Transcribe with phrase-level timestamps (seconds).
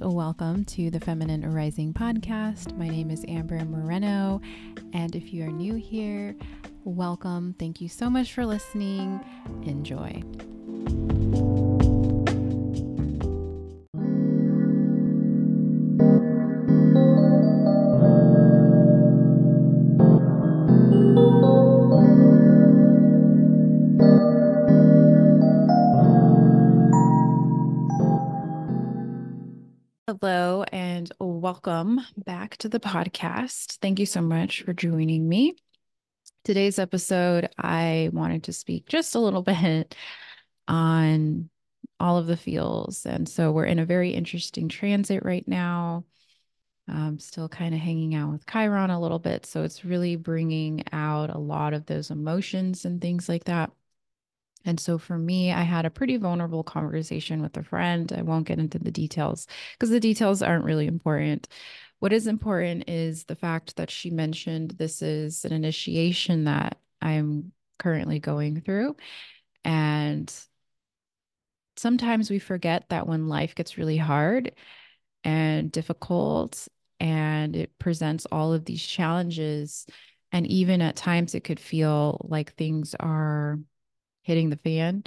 [0.00, 2.74] and welcome to the Feminine Rising podcast.
[2.78, 4.40] My name is Amber Moreno,
[4.94, 6.34] and if you are new here,
[6.84, 7.54] welcome.
[7.58, 9.20] Thank you so much for listening.
[9.64, 10.22] Enjoy.
[31.64, 33.78] Welcome back to the podcast.
[33.80, 35.54] Thank you so much for joining me.
[36.44, 39.94] Today's episode, I wanted to speak just a little bit
[40.66, 41.50] on
[42.00, 43.06] all of the feels.
[43.06, 46.04] And so we're in a very interesting transit right now.
[46.88, 49.46] I'm still kind of hanging out with Chiron a little bit.
[49.46, 53.70] So it's really bringing out a lot of those emotions and things like that.
[54.64, 58.12] And so for me, I had a pretty vulnerable conversation with a friend.
[58.16, 61.48] I won't get into the details because the details aren't really important.
[61.98, 67.52] What is important is the fact that she mentioned this is an initiation that I'm
[67.78, 68.96] currently going through.
[69.64, 70.32] And
[71.76, 74.52] sometimes we forget that when life gets really hard
[75.24, 76.68] and difficult
[77.00, 79.86] and it presents all of these challenges,
[80.30, 83.58] and even at times it could feel like things are
[84.22, 85.04] hitting the fan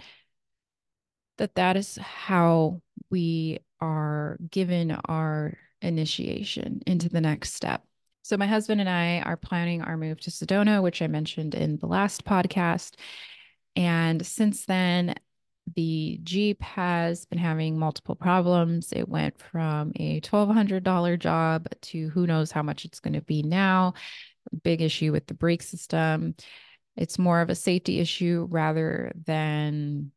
[1.37, 7.83] that that is how we are given our initiation into the next step.
[8.23, 11.77] So my husband and i are planning our move to sedona which i mentioned in
[11.77, 12.95] the last podcast.
[13.75, 15.15] And since then
[15.75, 18.93] the jeep has been having multiple problems.
[18.93, 23.41] It went from a $1200 job to who knows how much it's going to be
[23.41, 23.95] now.
[24.63, 26.35] Big issue with the brake system
[26.95, 30.11] it's more of a safety issue rather than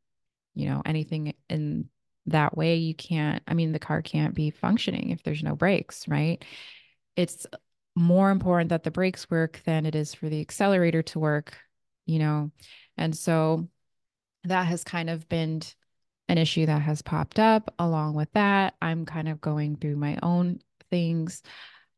[0.55, 1.89] you know anything in
[2.27, 2.77] that way.
[2.77, 6.45] You can't i mean the car can't be functioning if there's no brakes right?
[7.17, 7.47] It's
[7.97, 11.57] more important that the brakes work than it is for the accelerator to work
[12.07, 12.51] you know?
[12.97, 13.69] And so
[14.45, 15.61] that has kind of been
[16.29, 17.75] an issue that has popped up.
[17.79, 21.43] Along with that i'm kind of going through my own things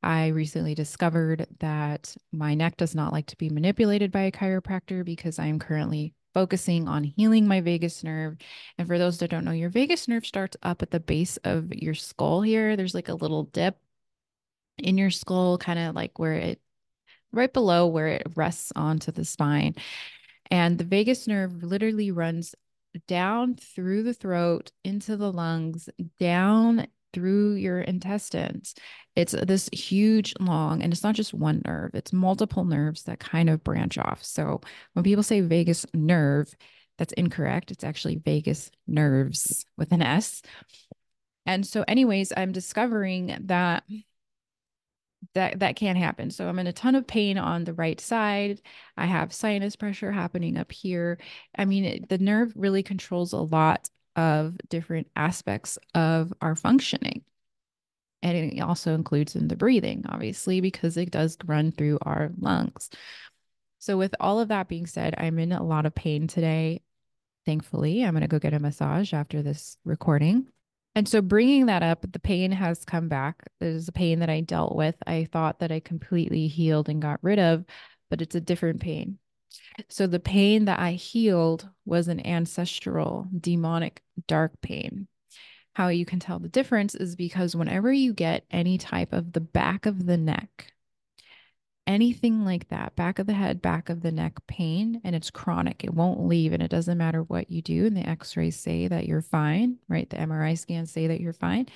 [0.03, 5.05] I recently discovered that my neck does not like to be manipulated by a chiropractor
[5.05, 8.37] because I am currently focusing on healing my vagus nerve.
[8.79, 11.73] And for those that don't know, your vagus nerve starts up at the base of
[11.75, 12.77] your skull here.
[12.77, 13.77] There's like a little dip
[14.79, 16.61] in your skull, kind of like where it,
[17.33, 19.75] right below where it rests onto the spine.
[20.51, 22.55] And the vagus nerve literally runs
[23.07, 25.89] down through the throat into the lungs,
[26.19, 28.75] down through your intestines.
[29.17, 33.51] It's this huge, long, and it's not just one nerve, it's multiple nerves that kind
[33.51, 34.25] of branch off.
[34.25, 34.61] So
[34.93, 36.55] when people say vagus nerve,
[36.99, 37.71] that's incorrect.
[37.71, 40.43] It's actually vagus nerves with an S.
[41.47, 43.85] And so, anyways, I'm discovering that
[45.35, 46.31] that that can happen.
[46.31, 48.61] So I'm in a ton of pain on the right side.
[48.97, 51.19] I have sinus pressure happening up here.
[51.57, 57.25] I mean, it, the nerve really controls a lot of different aspects of our functioning.
[58.23, 62.91] And it also includes in the breathing, obviously, because it does run through our lungs.
[63.79, 66.83] So, with all of that being said, I'm in a lot of pain today.
[67.47, 70.47] Thankfully, I'm going to go get a massage after this recording.
[70.95, 73.43] And so, bringing that up, the pain has come back.
[73.59, 74.97] There's a pain that I dealt with.
[75.07, 77.65] I thought that I completely healed and got rid of,
[78.11, 79.19] but it's a different pain.
[79.89, 85.09] So the pain that I healed was an ancestral, demonic, dark pain.
[85.75, 89.41] How you can tell the difference is because whenever you get any type of the
[89.41, 90.73] back of the neck,
[91.87, 95.83] anything like that, back of the head, back of the neck pain, and it's chronic,
[95.85, 97.87] it won't leave, and it doesn't matter what you do.
[97.87, 100.09] And the x rays say that you're fine, right?
[100.09, 101.67] The MRI scans say that you're fine.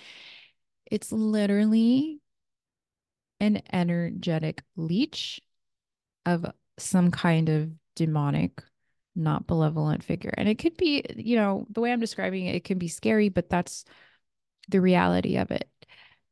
[0.86, 2.20] It's literally
[3.40, 5.40] an energetic leech
[6.26, 6.46] of
[6.78, 8.62] some kind of demonic,
[9.14, 10.34] not benevolent figure.
[10.36, 13.28] And it could be, you know, the way I'm describing it, it can be scary,
[13.28, 13.84] but that's
[14.68, 15.68] the reality of it.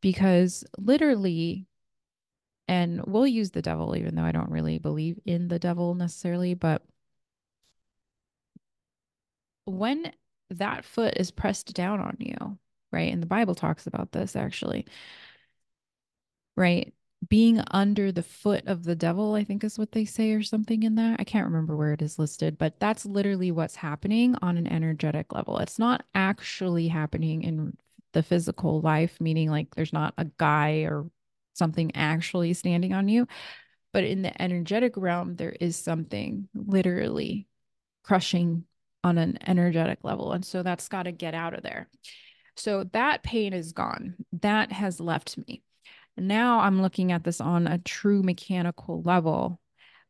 [0.00, 1.66] Because literally,
[2.68, 6.54] and we'll use the devil, even though I don't really believe in the devil necessarily,
[6.54, 6.82] but
[9.64, 10.12] when
[10.50, 12.58] that foot is pressed down on you,
[12.90, 13.12] right?
[13.12, 14.86] And the Bible talks about this actually,
[16.56, 16.92] right?
[17.28, 20.82] Being under the foot of the devil, I think is what they say, or something
[20.82, 21.20] in that.
[21.20, 25.32] I can't remember where it is listed, but that's literally what's happening on an energetic
[25.32, 25.58] level.
[25.58, 27.76] It's not actually happening in
[28.12, 31.08] the physical life, meaning like there's not a guy or
[31.54, 33.26] something actually standing on you.
[33.92, 37.46] But in the energetic realm, there is something literally
[38.02, 38.64] crushing
[39.04, 40.32] on an energetic level.
[40.32, 41.88] And so that's got to get out of there.
[42.56, 44.16] So that pain is gone.
[44.40, 45.62] That has left me.
[46.16, 49.60] Now I'm looking at this on a true mechanical level,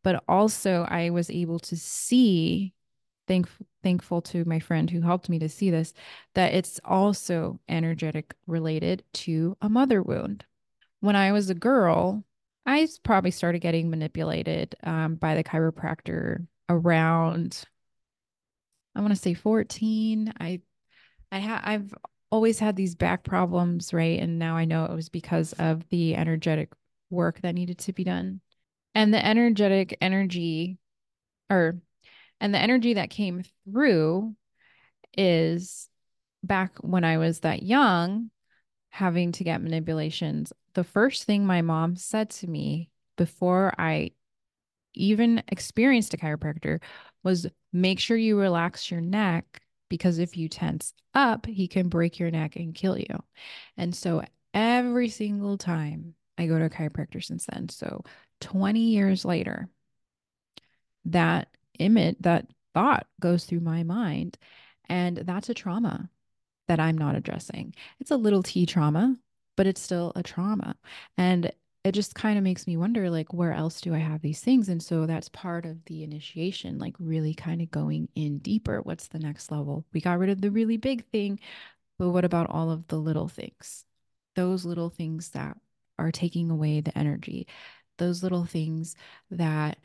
[0.02, 2.74] but also I was able to see,
[3.28, 3.48] thank,
[3.82, 5.92] thankful to my friend who helped me to see this,
[6.34, 10.44] that it's also energetic related to a mother wound.
[11.00, 12.24] When I was a girl,
[12.66, 17.62] I probably started getting manipulated um, by the chiropractor around,
[18.94, 20.32] I want to say 14.
[20.38, 20.60] I
[21.30, 21.94] I have I've
[22.32, 24.18] always had these back problems, right?
[24.18, 26.72] And now I know it was because of the energetic
[27.10, 28.40] work that needed to be done.
[28.94, 30.78] And the energetic energy
[31.50, 31.78] or
[32.40, 34.34] and the energy that came through
[35.16, 35.88] is
[36.42, 38.30] back when I was that young
[38.90, 40.52] having to get manipulations.
[40.74, 44.12] The first thing my mom said to me before I
[44.94, 46.80] even experienced a chiropractor
[47.22, 49.61] was make sure you relax your neck
[49.92, 53.22] because if you tense up, he can break your neck and kill you.
[53.76, 54.22] And so
[54.54, 58.02] every single time I go to a chiropractor since then, so
[58.40, 59.68] 20 years later,
[61.04, 61.48] that
[61.78, 64.38] image, that thought goes through my mind.
[64.88, 66.08] And that's a trauma
[66.68, 67.74] that I'm not addressing.
[68.00, 69.18] It's a little t trauma,
[69.58, 70.74] but it's still a trauma.
[71.18, 71.52] And
[71.84, 74.68] it just kind of makes me wonder like where else do i have these things?
[74.68, 78.80] And so that's part of the initiation like really kind of going in deeper.
[78.82, 79.84] What's the next level?
[79.92, 81.40] We got rid of the really big thing
[81.98, 83.84] but what about all of the little things?
[84.34, 85.56] Those little things that
[85.98, 87.46] are taking away the energy.
[87.98, 88.96] Those little things
[89.30, 89.78] that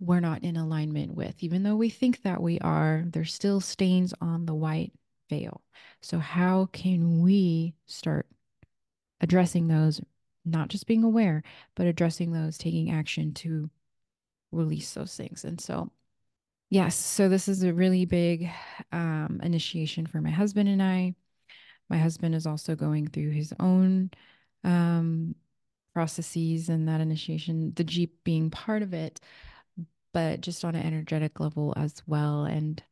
[0.00, 1.34] we're not in alignment with.
[1.42, 4.92] Even though we think that we are there's still stains on the white
[5.28, 5.62] veil.
[6.00, 8.26] So how can we start
[9.20, 10.00] addressing those
[10.44, 11.42] not just being aware,
[11.74, 13.70] but addressing those, taking action to
[14.52, 15.44] release those things.
[15.44, 15.90] And so,
[16.70, 18.50] yes, so this is a really big
[18.92, 21.14] um, initiation for my husband and I.
[21.90, 24.10] My husband is also going through his own
[24.64, 25.34] um,
[25.94, 29.20] processes and that initiation, the Jeep being part of it,
[30.12, 32.44] but just on an energetic level as well.
[32.44, 32.82] And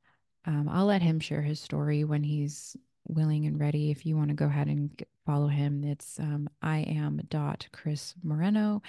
[0.45, 2.77] um, I'll let him share his story when he's
[3.09, 3.91] willing and ready.
[3.91, 4.91] If you want to go ahead and
[5.25, 8.83] follow him, it's um, I am dot Chris Moreno,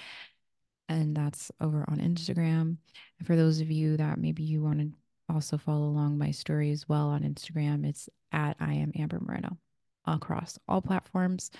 [0.89, 2.77] and that's over on Instagram.
[3.19, 4.91] And for those of you that maybe you want to
[5.29, 9.57] also follow along my story as well on Instagram, it's at I am Amber Moreno
[10.05, 11.51] across all platforms.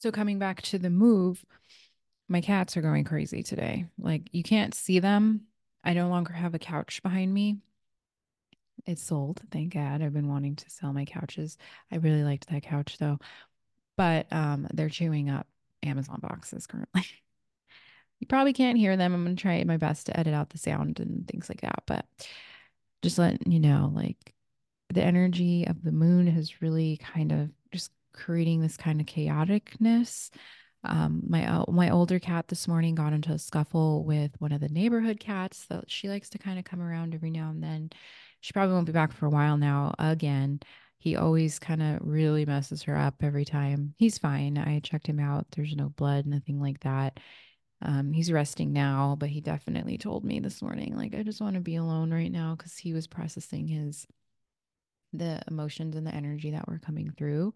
[0.00, 1.44] So coming back to the move,
[2.28, 3.86] my cats are going crazy today.
[3.98, 5.42] Like you can't see them.
[5.84, 7.58] I no longer have a couch behind me
[8.86, 9.40] it's sold.
[9.50, 10.02] Thank God.
[10.02, 11.56] I've been wanting to sell my couches.
[11.90, 13.18] I really liked that couch though.
[13.96, 15.46] But um, they're chewing up
[15.82, 17.04] Amazon boxes currently.
[18.20, 19.14] you probably can't hear them.
[19.14, 21.82] I'm to try my best to edit out the sound and things like that.
[21.86, 22.06] But
[23.02, 24.34] just letting you know, like
[24.92, 30.30] the energy of the moon has really kind of just creating this kind of chaoticness
[30.84, 34.60] um, my uh, my older cat this morning got into a scuffle with one of
[34.60, 37.90] the neighborhood cats that she likes to kind of come around every now and then.
[38.44, 39.94] She probably won't be back for a while now.
[39.98, 40.60] Again,
[40.98, 43.94] he always kind of really messes her up every time.
[43.96, 44.58] He's fine.
[44.58, 45.46] I checked him out.
[45.52, 47.20] There's no blood, nothing like that.
[47.80, 51.54] Um, he's resting now, but he definitely told me this morning, like, I just want
[51.54, 54.06] to be alone right now because he was processing his
[55.14, 57.54] the emotions and the energy that were coming through.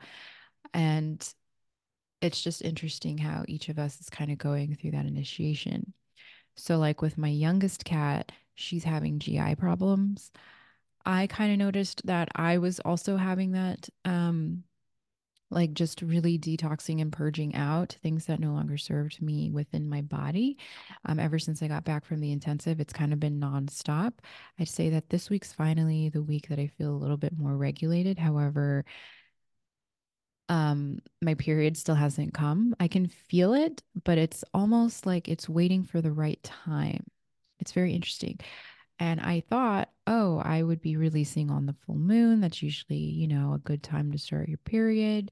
[0.72, 1.22] And
[2.22, 5.92] it's just interesting how each of us is kind of going through that initiation.
[6.56, 10.32] So, like with my youngest cat, she's having GI problems.
[11.06, 14.64] I kind of noticed that I was also having that, um,
[15.50, 20.02] like just really detoxing and purging out things that no longer served me within my
[20.02, 20.58] body.
[21.06, 24.12] Um, ever since I got back from the intensive, it's kind of been nonstop.
[24.58, 27.56] I'd say that this week's finally the week that I feel a little bit more
[27.56, 28.18] regulated.
[28.18, 28.84] However,
[30.48, 32.74] um my period still hasn't come.
[32.80, 37.04] I can feel it, but it's almost like it's waiting for the right time.
[37.60, 38.38] It's very interesting.
[38.98, 42.40] And I thought, oh, I would be releasing on the full moon.
[42.40, 45.30] That's usually, you know, a good time to start your period.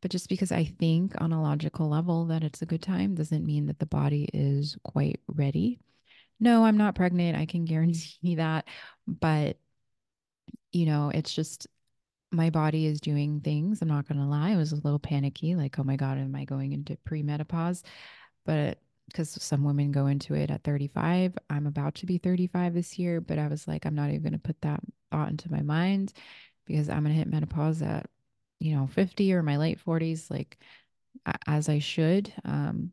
[0.00, 3.44] But just because I think on a logical level that it's a good time doesn't
[3.44, 5.80] mean that the body is quite ready.
[6.38, 7.36] No, I'm not pregnant.
[7.36, 8.66] I can guarantee that.
[9.06, 9.58] But,
[10.72, 11.66] you know, it's just
[12.32, 13.82] my body is doing things.
[13.82, 14.52] I'm not going to lie.
[14.52, 17.82] I was a little panicky, like, oh my God, am I going into premenopause?
[18.46, 18.78] But
[19.12, 23.20] because some women go into it at 35, I'm about to be 35 this year,
[23.20, 26.12] but I was like, I'm not even going to put that thought into my mind
[26.66, 28.06] because I'm going to hit menopause at,
[28.58, 30.58] you know, 50 or my late 40s, like
[31.46, 32.32] as I should.
[32.44, 32.92] Um,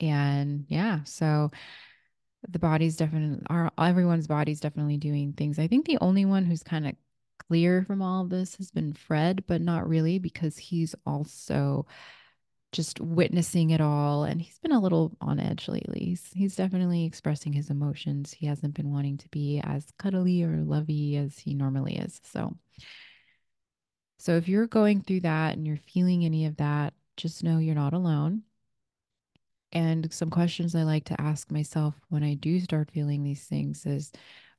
[0.00, 1.50] and yeah, so
[2.48, 5.58] the body's definitely, our everyone's body's definitely doing things.
[5.58, 6.94] I think the only one who's kind of
[7.48, 11.86] clear from all of this has been Fred, but not really because he's also
[12.72, 16.00] just witnessing it all and he's been a little on edge lately.
[16.00, 18.32] He's, he's definitely expressing his emotions.
[18.32, 22.20] He hasn't been wanting to be as cuddly or lovey as he normally is.
[22.24, 22.54] So
[24.18, 27.74] so if you're going through that and you're feeling any of that, just know you're
[27.74, 28.42] not alone.
[29.72, 33.84] And some questions I like to ask myself when I do start feeling these things
[33.84, 34.10] is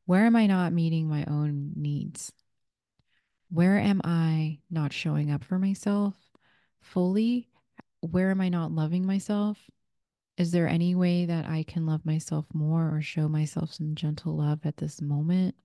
[0.05, 2.31] where am I not meeting my own needs?
[3.49, 6.15] Where am I not showing up for myself
[6.81, 7.49] fully?
[8.01, 9.57] Where am I not loving myself?
[10.37, 14.37] Is there any way that I can love myself more or show myself some gentle
[14.37, 15.55] love at this moment?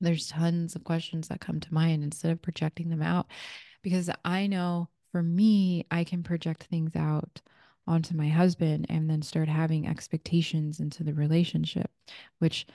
[0.00, 3.26] There's tons of questions that come to mind instead of projecting them out
[3.82, 7.40] because I know for me, I can project things out
[7.86, 11.90] onto my husband and then start having expectations into the relationship,
[12.38, 12.66] which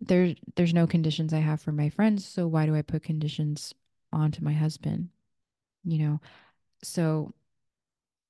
[0.00, 3.74] there there's no conditions I have for my friends, so why do I put conditions
[4.12, 5.08] onto my husband?
[5.84, 6.20] You know.
[6.82, 7.34] So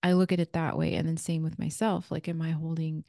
[0.03, 3.05] I look at it that way and then same with myself, like am I holding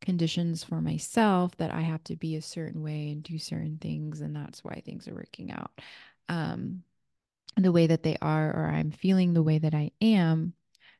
[0.00, 4.20] conditions for myself that I have to be a certain way and do certain things
[4.20, 5.72] and that's why things are working out.
[6.28, 6.82] Um
[7.56, 10.52] the way that they are or I'm feeling the way that I am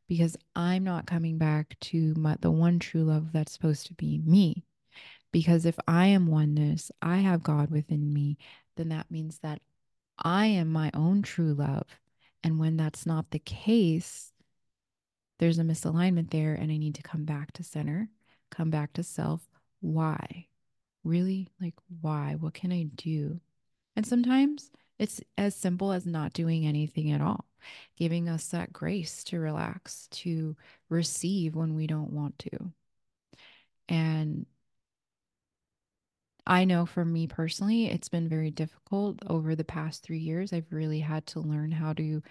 [0.08, 4.18] because I'm not coming back to my, the one true love that's supposed to be
[4.24, 4.64] me.
[5.32, 8.38] Because if I am oneness, I have God within me,
[8.76, 9.60] then that means that
[10.18, 11.84] I am my own true love.
[12.42, 14.32] And when that's not the case,
[15.38, 18.08] there's a misalignment there, and I need to come back to center,
[18.50, 19.46] come back to self.
[19.80, 20.46] Why?
[21.04, 21.48] Really?
[21.60, 22.36] Like, why?
[22.38, 23.40] What can I do?
[23.94, 27.44] And sometimes it's as simple as not doing anything at all,
[27.96, 30.56] giving us that grace to relax, to
[30.88, 32.72] receive when we don't want to.
[33.88, 34.46] And
[36.46, 40.52] I know for me personally, it's been very difficult over the past three years.
[40.52, 42.22] I've really had to learn how to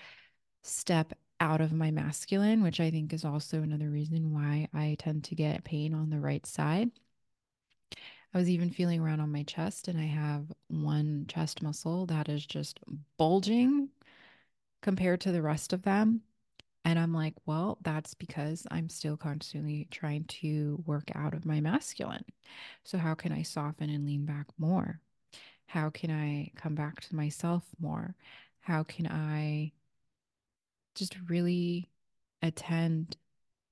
[0.64, 5.24] step out of my masculine, which I think is also another reason why I tend
[5.26, 6.92] to get pain on the right side.
[8.34, 12.28] I was even feeling around on my chest, and I have one chest muscle that
[12.28, 12.80] is just
[13.18, 13.90] bulging
[14.82, 16.22] compared to the rest of them.
[16.84, 21.60] And I'm like, well, that's because I'm still constantly trying to work out of my
[21.62, 22.26] masculine.
[22.84, 25.00] So, how can I soften and lean back more?
[25.68, 28.16] How can I come back to myself more?
[28.60, 29.72] How can I
[30.96, 31.90] just really
[32.42, 33.18] attend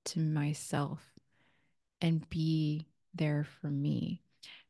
[0.05, 1.01] to myself
[2.01, 4.21] and be there for me?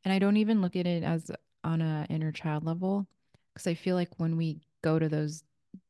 [0.04, 1.30] And I don't even look at it as
[1.62, 3.06] on a inner child level
[3.52, 5.42] because I feel like when we go to those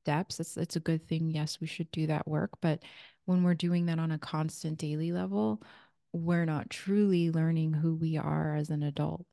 [0.04, 1.30] depths, it's it's a good thing.
[1.30, 2.83] Yes, we should do that work, but
[3.26, 5.62] when we're doing that on a constant daily level,
[6.12, 9.26] we're not truly learning who we are as an adult.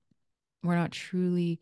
[0.63, 1.59] We're not truly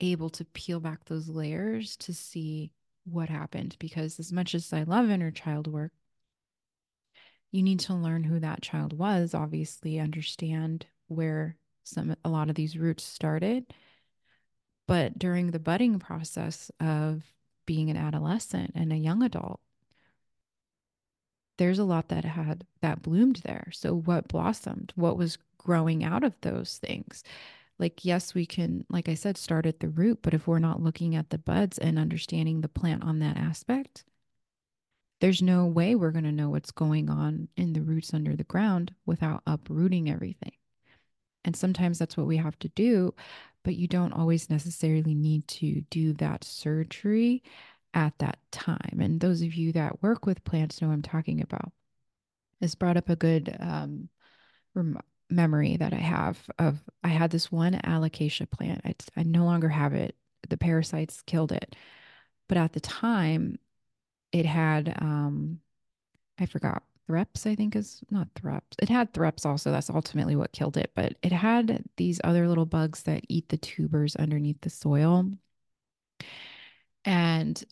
[0.00, 2.72] able to peel back those layers to see
[3.04, 5.92] what happened because as much as I love inner child work,
[7.50, 12.54] you need to learn who that child was, obviously understand where some a lot of
[12.54, 13.66] these roots started.
[14.86, 17.22] But during the budding process of
[17.66, 19.60] being an adolescent and a young adult,
[21.58, 23.68] there's a lot that had that bloomed there.
[23.72, 24.92] So what blossomed?
[24.96, 27.22] What was growing out of those things?
[27.80, 30.82] Like, yes, we can, like I said, start at the root, but if we're not
[30.82, 34.04] looking at the buds and understanding the plant on that aspect,
[35.22, 38.44] there's no way we're going to know what's going on in the roots under the
[38.44, 40.52] ground without uprooting everything.
[41.42, 43.14] And sometimes that's what we have to do,
[43.64, 47.42] but you don't always necessarily need to do that surgery
[47.94, 48.98] at that time.
[49.00, 51.72] And those of you that work with plants know I'm talking about.
[52.60, 54.10] This brought up a good um,
[55.30, 58.80] memory that I have of I had this one alocasia plant.
[58.84, 60.16] I, I no longer have it.
[60.48, 61.76] The parasites killed it.
[62.48, 63.58] But at the time,
[64.32, 65.60] it had, um,
[66.38, 68.76] I forgot thrips, I think is not thrips.
[68.80, 69.70] It had thrips also.
[69.70, 70.92] That's ultimately what killed it.
[70.94, 75.30] But it had these other little bugs that eat the tubers underneath the soil.
[77.04, 77.62] And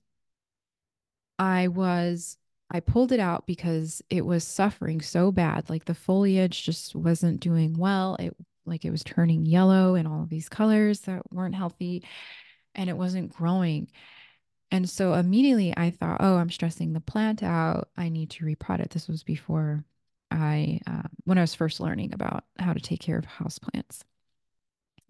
[1.38, 2.36] I was,
[2.70, 5.70] I pulled it out because it was suffering so bad.
[5.70, 8.16] Like the foliage just wasn't doing well.
[8.18, 12.04] It, like it was turning yellow and all of these colors that weren't healthy
[12.74, 13.90] and it wasn't growing.
[14.70, 17.88] And so immediately I thought, oh, I'm stressing the plant out.
[17.96, 18.90] I need to repot it.
[18.90, 19.82] This was before
[20.30, 24.02] I, uh, when I was first learning about how to take care of houseplants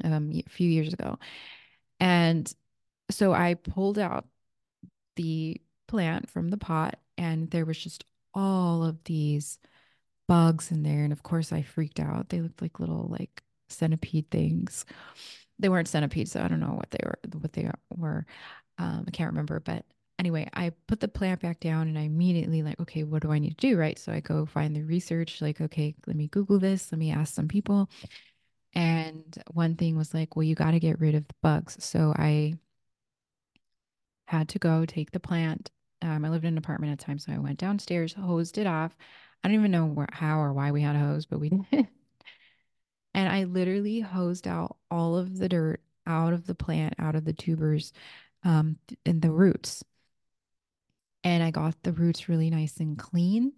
[0.05, 1.19] um, a few years ago.
[1.99, 2.53] And
[3.11, 4.27] so I pulled out
[5.17, 9.59] the plant from the pot, and there was just all of these
[10.27, 11.05] bugs in there.
[11.05, 12.31] And of course, I freaked out.
[12.31, 14.87] They looked like little, like, centipede things.
[15.59, 18.25] They weren't centipedes, so I don't know what they were, what they were
[18.79, 19.85] Um, I can't remember, but
[20.19, 23.39] anyway, I put the plant back down and I immediately like, okay, what do I
[23.41, 23.77] need to do?
[23.77, 23.99] Right.
[23.99, 27.35] So I go find the research, like, okay, let me Google this, let me ask
[27.35, 27.91] some people.
[28.75, 31.77] And one thing was like, well, you got to get rid of the bugs.
[31.85, 32.55] So I
[34.27, 35.71] had to go take the plant.
[36.03, 38.67] Um, I lived in an apartment at the time, so I went downstairs, hosed it
[38.67, 38.97] off.
[39.43, 41.89] I don't even know where, how or why we had a hose, but we did.
[43.15, 47.25] and I literally hosed out all of the dirt out of the plant, out of
[47.25, 47.93] the tubers,
[48.45, 49.85] um, and the roots.
[51.25, 53.53] And I got the roots really nice and clean.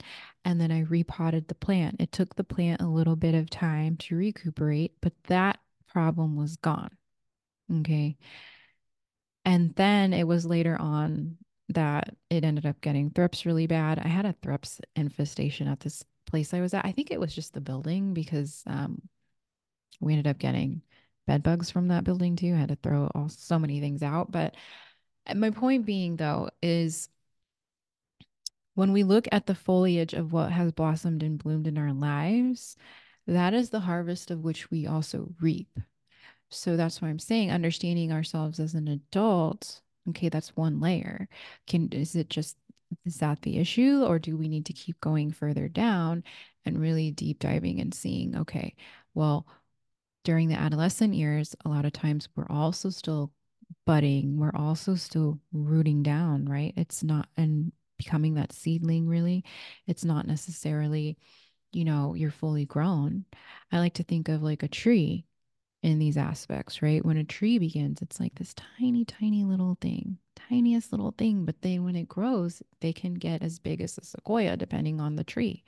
[0.45, 1.97] And then I repotted the plant.
[2.01, 6.57] It took the plant a little bit of time to recuperate, but that problem was
[6.57, 6.91] gone.
[7.81, 8.17] Okay.
[9.45, 11.37] And then it was later on
[11.71, 13.99] that it ended up getting thrips really bad.
[13.99, 16.85] I had a thrips infestation at this place I was at.
[16.85, 19.03] I think it was just the building because um,
[20.01, 20.83] we ended up getting
[21.27, 22.55] bed bugs from that building too.
[22.55, 24.33] I had to throw all so many things out.
[24.33, 24.55] But
[25.35, 27.09] my point being though is
[28.75, 32.77] when we look at the foliage of what has blossomed and bloomed in our lives,
[33.27, 35.79] that is the harvest of which we also reap.
[36.49, 39.83] So that's why I'm saying understanding ourselves as an adult.
[40.09, 41.29] Okay, that's one layer.
[41.67, 42.57] Can is it just
[43.05, 46.25] is that the issue or do we need to keep going further down
[46.65, 48.75] and really deep diving and seeing okay,
[49.15, 49.47] well,
[50.25, 53.33] during the adolescent years, a lot of times we're also still
[53.87, 56.75] budding, we're also still rooting down, right?
[56.77, 59.45] It's not and becoming that seedling really.
[59.87, 61.17] It's not necessarily,
[61.73, 63.25] you know, you're fully grown.
[63.73, 65.25] I like to think of like a tree
[65.83, 67.05] in these aspects, right?
[67.05, 71.45] When a tree begins, it's like this tiny, tiny little thing, tiniest little thing.
[71.45, 75.17] But then when it grows, they can get as big as a sequoia, depending on
[75.17, 75.65] the tree.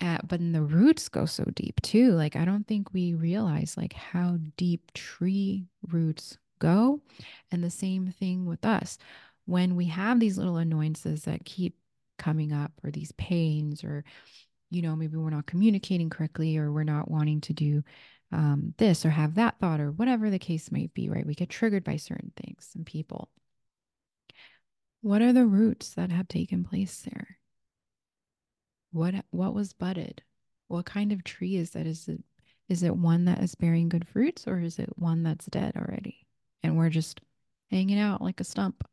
[0.00, 2.12] Uh, but the roots go so deep too.
[2.12, 7.00] Like, I don't think we realize like how deep tree roots go.
[7.50, 8.98] And the same thing with us.
[9.46, 11.74] When we have these little annoyances that keep
[12.18, 14.04] coming up, or these pains, or,
[14.70, 17.82] you know, maybe we're not communicating correctly, or we're not wanting to do
[18.30, 21.26] um, this or have that thought or whatever the case might be, right?
[21.26, 23.30] We get triggered by certain things and people.
[25.00, 27.38] What are the roots that have taken place there?
[28.92, 30.22] What what was budded?
[30.66, 31.86] What kind of tree is that?
[31.86, 32.22] Is it
[32.68, 36.26] is it one that is bearing good fruits or is it one that's dead already?
[36.62, 37.20] And we're just
[37.70, 38.86] hanging out like a stump,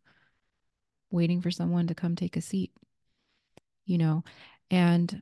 [1.12, 2.72] waiting for someone to come take a seat.
[3.86, 4.24] You know,
[4.72, 5.22] and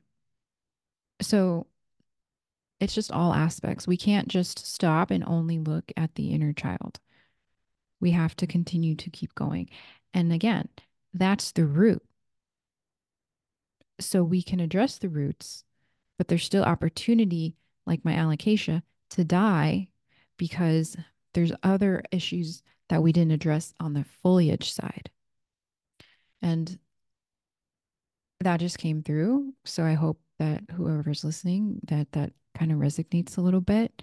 [1.20, 1.66] so
[2.84, 3.86] it's just all aspects.
[3.86, 7.00] We can't just stop and only look at the inner child.
[7.98, 9.70] We have to continue to keep going.
[10.12, 10.68] And again,
[11.14, 12.02] that's the root.
[14.00, 15.64] So we can address the roots,
[16.18, 19.88] but there's still opportunity, like my alocasia, to die
[20.36, 20.94] because
[21.32, 25.08] there's other issues that we didn't address on the foliage side.
[26.42, 26.78] And
[28.40, 29.54] that just came through.
[29.64, 34.02] So I hope that whoever's listening that that kind of resonates a little bit.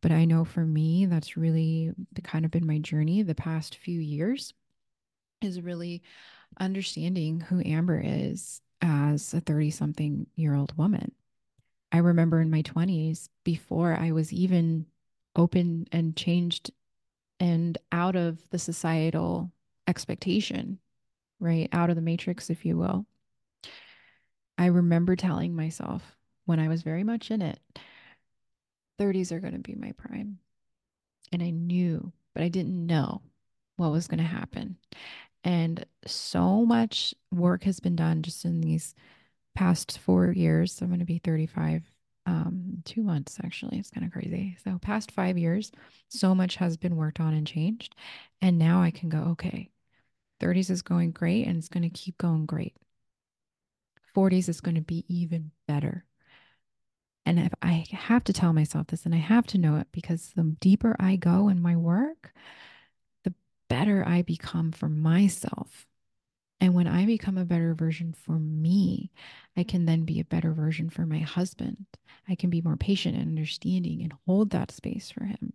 [0.00, 1.92] But I know for me, that's really
[2.22, 4.52] kind of been my journey the past few years
[5.40, 6.02] is really
[6.58, 11.12] understanding who Amber is as a 30 something year old woman.
[11.92, 14.86] I remember in my 20s, before I was even
[15.36, 16.70] open and changed
[17.40, 19.50] and out of the societal
[19.86, 20.78] expectation,
[21.40, 21.68] right?
[21.72, 23.06] Out of the matrix, if you will.
[24.56, 27.58] I remember telling myself, when I was very much in it,
[29.00, 30.38] 30s are going to be my prime.
[31.32, 33.22] And I knew, but I didn't know
[33.76, 34.76] what was going to happen.
[35.42, 38.94] And so much work has been done just in these
[39.54, 40.80] past four years.
[40.80, 41.82] I'm going to be 35
[42.26, 45.70] um two months actually it's kind of crazy so past five years
[46.08, 47.94] so much has been worked on and changed
[48.40, 49.68] and now i can go okay
[50.40, 52.74] 30s is going great and it's going to keep going great
[54.16, 56.04] 40s is going to be even better
[57.26, 60.32] and if I have to tell myself this and I have to know it because
[60.34, 62.32] the deeper I go in my work,
[63.24, 63.34] the
[63.68, 65.86] better I become for myself.
[66.60, 69.10] And when I become a better version for me,
[69.56, 71.86] I can then be a better version for my husband.
[72.28, 75.52] I can be more patient and understanding and hold that space for him.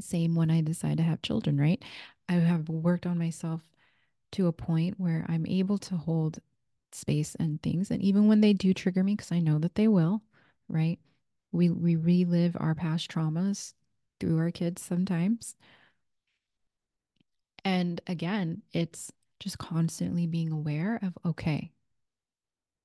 [0.00, 1.82] Same when I decide to have children, right?
[2.28, 3.62] I have worked on myself
[4.32, 6.40] to a point where I'm able to hold
[6.90, 7.90] space and things.
[7.90, 10.22] And even when they do trigger me, because I know that they will,
[10.68, 10.98] right?
[11.52, 13.74] We we relive our past traumas
[14.20, 15.56] through our kids sometimes.
[17.64, 21.72] And again, it's just constantly being aware of okay,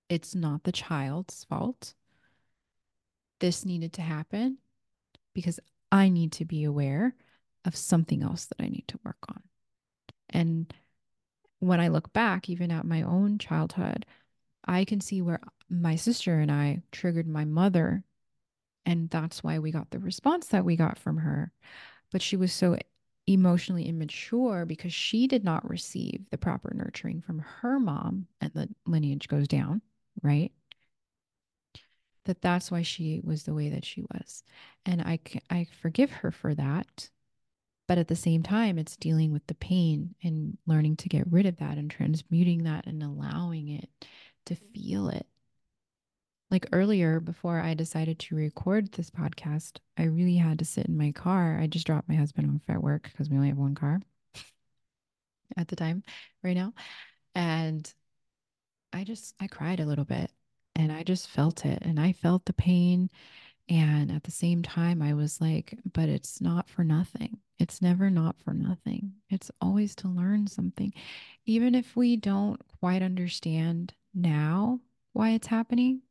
[0.10, 1.94] it's not the child's fault.
[3.40, 4.58] This needed to happen
[5.34, 5.60] because
[5.92, 7.16] I need to be aware
[7.66, 9.44] of something else that I need to work on.
[10.30, 10.74] And
[11.60, 14.06] when I look back, even at my own childhood,
[14.66, 15.40] I can see where
[15.70, 18.04] my sister and I triggered my mother.
[18.86, 21.52] And that's why we got the response that we got from her.
[22.12, 22.78] But she was so
[23.28, 28.70] emotionally immature because she did not receive the proper nurturing from her mom, and the
[28.88, 29.82] lineage goes down,
[30.24, 30.52] right?
[32.26, 34.44] That that's why she was the way that she was.
[34.86, 37.10] And I, I forgive her for that
[37.90, 41.48] but at the same time, it's dealing with the pain and learning to get rid
[41.48, 43.90] of that and transmuting that and allowing it
[44.46, 45.26] to feel it.
[46.52, 50.98] Like earlier, before I decided to record this podcast, I really had to sit in
[50.98, 51.60] my car.
[51.60, 54.02] I just dropped my husband off at work because we only have one car
[55.58, 56.04] at the time
[56.44, 56.74] right now.
[57.36, 57.92] And
[58.92, 60.32] I just, I cried a little bit
[60.76, 63.10] and I just felt it and I felt the pain
[63.70, 67.38] and at the same time, I was like, but it's not for nothing.
[67.60, 69.14] It's never not for nothing.
[69.30, 70.92] It's always to learn something.
[71.46, 74.80] Even if we don't quite understand now
[75.14, 76.02] why it's happening,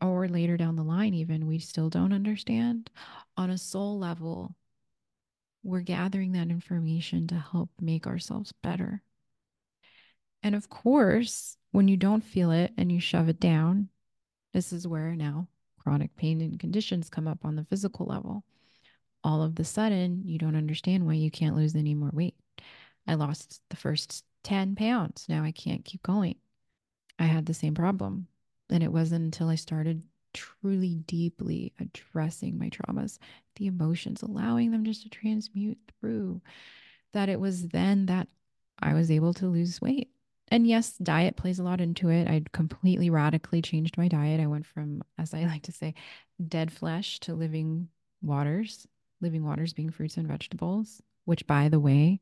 [0.00, 2.90] or later down the line, even we still don't understand,
[3.36, 4.54] on a soul level,
[5.62, 9.02] we're gathering that information to help make ourselves better.
[10.42, 13.88] And of course, when you don't feel it and you shove it down,
[14.52, 18.44] this is where now chronic pain and conditions come up on the physical level,
[19.22, 22.34] all of the sudden you don't understand why you can't lose any more weight.
[23.06, 25.26] I lost the first 10 pounds.
[25.28, 26.36] Now I can't keep going.
[27.18, 28.28] I had the same problem.
[28.70, 30.02] And it wasn't until I started
[30.34, 33.18] truly deeply addressing my traumas,
[33.56, 36.42] the emotions, allowing them just to transmute through,
[37.12, 38.28] that it was then that
[38.80, 40.10] I was able to lose weight
[40.48, 42.28] and yes, diet plays a lot into it.
[42.28, 44.40] I completely radically changed my diet.
[44.40, 45.94] I went from, as I like to say,
[46.46, 47.88] dead flesh to living
[48.22, 48.86] waters,
[49.20, 52.20] living waters being fruits and vegetables, which, by the way,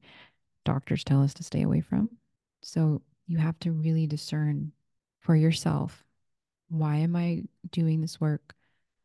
[0.65, 2.09] doctors tell us to stay away from.
[2.63, 4.73] So you have to really discern
[5.21, 6.04] for yourself
[6.69, 8.55] why am I doing this work?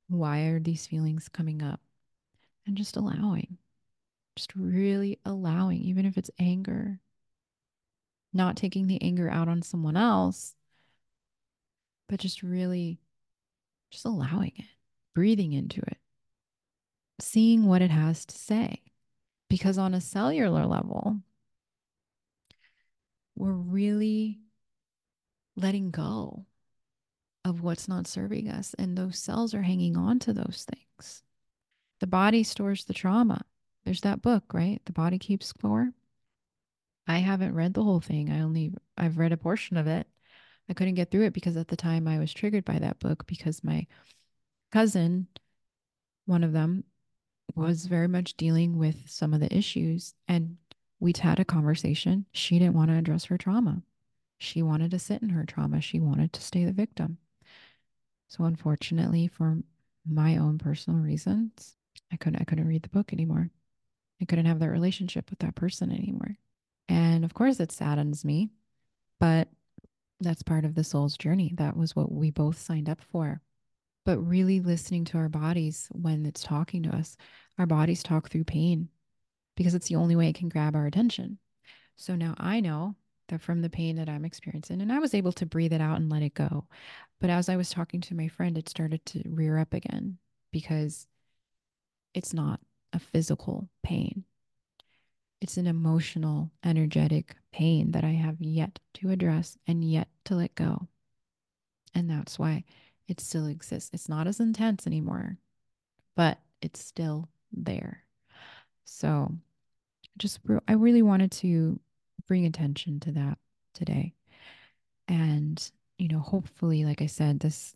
[0.07, 1.81] Why are these feelings coming up?
[2.65, 3.57] And just allowing,
[4.35, 6.99] just really allowing, even if it's anger,
[8.33, 10.55] not taking the anger out on someone else,
[12.07, 12.99] but just really
[13.91, 14.65] just allowing it,
[15.15, 15.97] breathing into it,
[17.19, 18.81] seeing what it has to say.
[19.49, 21.21] Because on a cellular level,
[23.35, 24.39] we're really
[25.55, 26.45] letting go
[27.45, 28.73] of what's not serving us.
[28.77, 31.23] And those cells are hanging on to those things.
[31.99, 33.41] The body stores the trauma.
[33.85, 34.81] There's that book, right?
[34.85, 35.91] The body keeps score.
[37.07, 38.29] I haven't read the whole thing.
[38.29, 40.07] I only I've read a portion of it.
[40.69, 43.25] I couldn't get through it because at the time I was triggered by that book
[43.25, 43.87] because my
[44.71, 45.27] cousin,
[46.25, 46.83] one of them,
[47.55, 50.57] was very much dealing with some of the issues and
[50.99, 52.25] we'd had a conversation.
[52.31, 53.81] She didn't want to address her trauma.
[54.37, 55.81] She wanted to sit in her trauma.
[55.81, 57.17] She wanted to stay the victim.
[58.29, 59.57] So unfortunately for
[60.07, 61.75] my own personal reasons,
[62.11, 63.49] I couldn't I couldn't read the book anymore.
[64.21, 66.37] I couldn't have that relationship with that person anymore.
[66.87, 68.49] And of course, it saddens me,
[69.19, 69.47] but
[70.19, 71.53] that's part of the soul's journey.
[71.55, 73.41] That was what we both signed up for.
[74.05, 77.15] But really listening to our bodies when it's talking to us,
[77.57, 78.89] our bodies talk through pain
[79.55, 81.37] because it's the only way it can grab our attention.
[81.95, 82.95] So now I know
[83.37, 86.09] from the pain that I'm experiencing, and I was able to breathe it out and
[86.09, 86.65] let it go.
[87.19, 90.17] But as I was talking to my friend, it started to rear up again
[90.51, 91.05] because
[92.13, 92.59] it's not
[92.93, 94.23] a physical pain.
[95.41, 100.55] It's an emotional, energetic pain that I have yet to address and yet to let
[100.55, 100.87] go.
[101.93, 102.63] And that's why
[103.07, 103.89] it still exists.
[103.93, 105.37] It's not as intense anymore,
[106.15, 108.03] but it's still there.
[108.85, 109.33] So
[110.17, 111.79] just, I really wanted to
[112.27, 113.37] bring attention to that
[113.73, 114.13] today.
[115.07, 117.75] And, you know, hopefully, like I said, this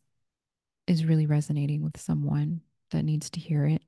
[0.87, 3.81] is really resonating with someone that needs to hear it.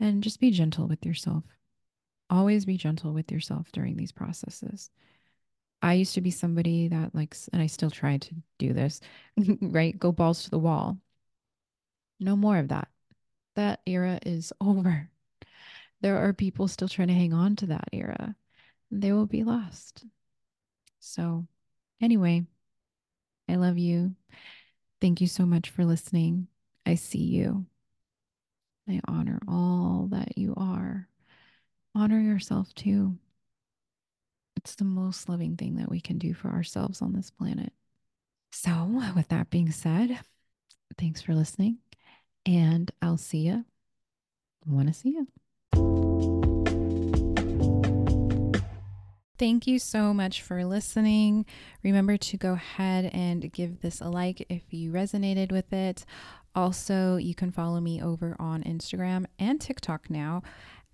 [0.00, 1.44] And just be gentle with yourself
[2.30, 4.90] always be gentle with yourself during these processes.
[5.80, 9.00] I used to be somebody that likes, and I still try to do this,
[9.60, 9.98] right?
[9.98, 10.98] Go balls to the wall.
[12.20, 12.88] No more of that.
[13.54, 15.08] That era is over.
[16.00, 18.34] There are people still trying to hang on to that era.
[18.90, 20.04] They will be lost.
[21.00, 21.46] So,
[22.00, 22.44] anyway,
[23.48, 24.14] I love you.
[25.00, 26.48] Thank you so much for listening.
[26.84, 27.66] I see you.
[28.88, 31.08] I honor all that you are
[31.94, 33.18] honor yourself too.
[34.56, 37.72] It's the most loving thing that we can do for ourselves on this planet.
[38.52, 40.18] So, with that being said,
[40.96, 41.78] thanks for listening,
[42.46, 43.64] and I'll see you.
[44.66, 46.07] Want to see you.
[49.38, 51.46] Thank you so much for listening.
[51.84, 56.04] Remember to go ahead and give this a like if you resonated with it.
[56.56, 60.42] Also, you can follow me over on Instagram and TikTok now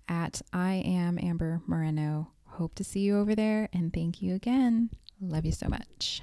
[0.07, 2.33] at I am Amber Moreno.
[2.45, 4.91] Hope to see you over there and thank you again.
[5.19, 6.21] Love you so much.